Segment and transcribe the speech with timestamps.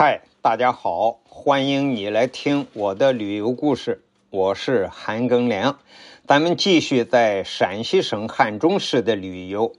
[0.00, 4.04] 嗨，大家好，欢迎你来听我的旅游故事。
[4.30, 5.80] 我是韩庚良，
[6.24, 9.72] 咱们继续在陕西省汉中市的旅游。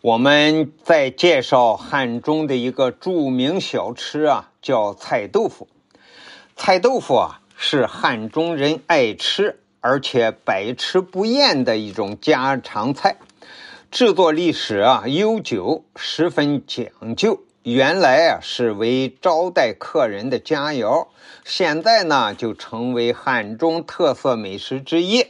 [0.00, 5.66] 我们在介绍汉中的一个著名小吃啊，叫菜豆腐。
[6.54, 13.16] 菜豆腐啊，是汉中人爱吃而且百吃不厌的一种家常菜，
[13.90, 17.40] 制作历史啊悠久，十分讲究。
[17.64, 21.08] 原来啊是为招待客人的佳肴，
[21.44, 25.26] 现在呢就成为汉中特色美食之一。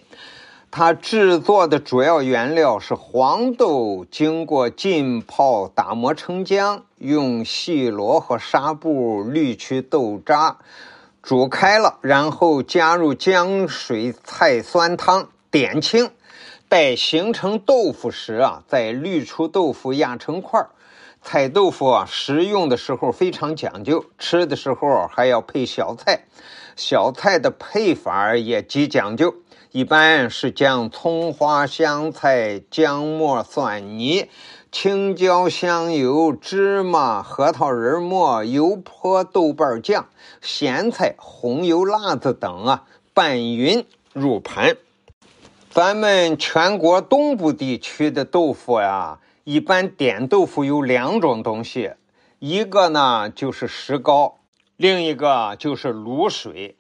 [0.71, 10.59] 它制作的主要原料是黄豆，经过浸泡打磨成浆，用细罗和纱布滤去豆渣，
[11.23, 16.11] 煮开了，然后加入姜水、菜酸汤，点清，
[16.69, 20.69] 待形成豆腐时啊，再滤出豆腐压成块儿。
[21.23, 26.25] 菜豆腐啊，食用的时候非常讲究，吃的时候还要配小菜。
[26.75, 29.35] 小菜的配法也极讲究，
[29.73, 34.31] 一般是将葱花、香菜、姜末、蒜泥、
[34.73, 40.07] 青椒、香油、芝麻、核桃仁末、油泼豆瓣酱、
[40.41, 44.77] 咸菜、红油、辣子等啊拌匀入盘。
[45.71, 49.19] 咱们全国东部地区的豆腐呀。
[49.51, 51.93] 一般点豆腐有两种东西，
[52.39, 54.41] 一个呢就是石膏，
[54.77, 56.77] 另一个就是卤水。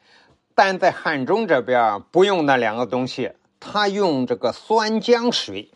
[0.55, 5.70] 但在汉中这边不用那两个东西，他用这个酸浆水。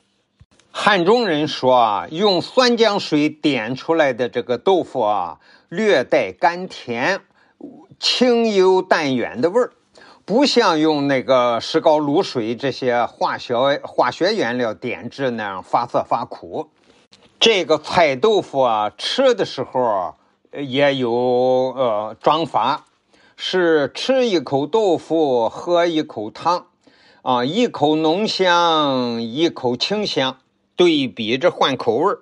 [0.70, 5.40] 汉中人说啊，用酸浆水点出来的这个豆腐啊，
[5.70, 7.22] 略带甘甜，
[7.98, 9.72] 清幽淡远的味儿，
[10.26, 16.68] 不像用那个石膏、卤水这些化学化学原料点制那样发涩发苦。
[17.40, 20.14] 这个菜豆腐啊，吃的时候
[20.52, 22.84] 也有呃装法，
[23.36, 26.66] 是吃一口豆腐，喝一口汤，
[27.22, 30.38] 啊，一口浓香，一口清香，
[30.76, 32.20] 对比着换口味儿。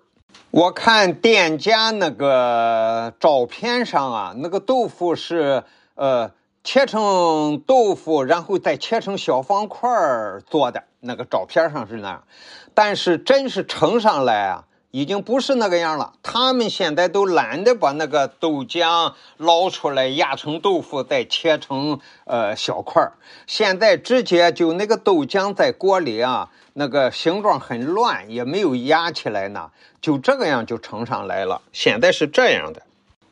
[0.50, 5.64] 我看店家那个照片上啊，那个豆腐是
[5.96, 6.30] 呃
[6.64, 12.24] 切成豆腐，然后再切成小方块儿做的，那个照片上是那样，
[12.72, 14.64] 但是真是盛上来啊。
[14.92, 23.12] 已经不是那个样了，他们现在都懒得把那个豆浆捞出来压成豆腐，再切成呃小块儿。
[23.46, 29.70] 现在直接就那个豆浆在锅里啊，那个形状很乱，也没有压起来呢，
[30.00, 31.62] 就这个样就盛上来了。
[31.72, 32.82] 现在是这样的，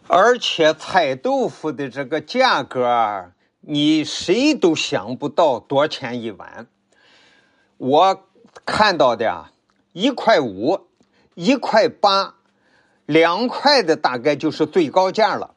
[0.06, 3.32] 而且菜豆腐的这个价格，
[3.62, 6.68] 你谁都想不到多少钱一碗。
[7.78, 8.24] 我
[8.64, 9.50] 看到的啊，
[9.92, 10.87] 一块五。
[11.40, 12.34] 一块八，
[13.06, 15.54] 两块的大概就是最高价了。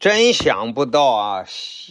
[0.00, 1.44] 真想不到啊，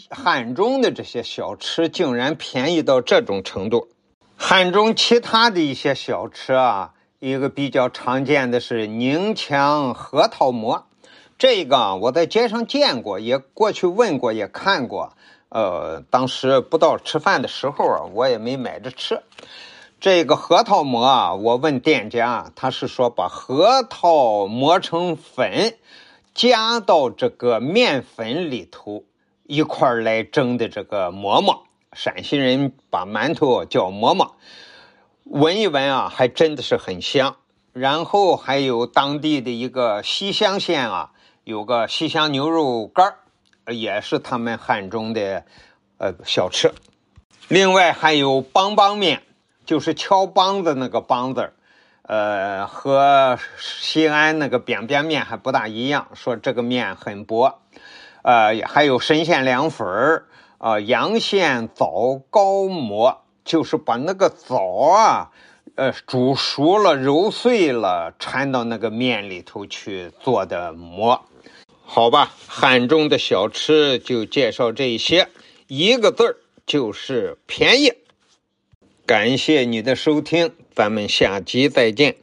[0.09, 3.87] 汉中的这些小吃竟然便宜到这种程度。
[4.35, 10.87] 汉中其他的一些小吃啊，一个比较常见的是宁强核桃馍，
[11.37, 15.13] 这个我在街上见过，也过去问过，也看过。
[15.47, 19.21] 呃，当时不到吃饭的时候啊，我也没买着吃。
[20.01, 25.77] 这个核桃馍啊，我问店家，他是说把核桃磨成粉，
[26.33, 29.03] 加到这个面粉里头
[29.45, 31.65] 一块来蒸的这个馍馍。
[31.93, 34.37] 陕西人把馒头叫馍馍，
[35.25, 37.35] 闻一闻啊，还真的是很香。
[37.71, 41.11] 然后还有当地的一个西乡县啊，
[41.43, 43.17] 有个西乡牛肉干
[43.67, 45.45] 也是他们汉中的
[45.99, 46.73] 呃小吃。
[47.47, 49.21] 另外还有梆梆面。
[49.71, 51.53] 就是敲梆子那个梆子
[52.01, 56.09] 呃，和西安那个扁扁面还不大一样。
[56.13, 57.61] 说这个面很薄，
[58.21, 60.25] 呃，还有神仙凉粉儿，
[60.57, 64.59] 呃，阳县枣糕馍，就是把那个枣
[64.93, 65.31] 啊，
[65.75, 71.23] 呃，煮熟了、揉碎了，掺到那个面里头去做的馍。
[71.85, 75.29] 好吧，汉中的小吃就介绍这些，
[75.67, 76.35] 一个字儿
[76.65, 77.93] 就是便宜。
[79.11, 82.15] 感谢你的收听，咱们下集再见。